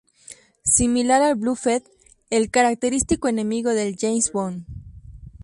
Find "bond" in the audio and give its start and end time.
4.31-4.65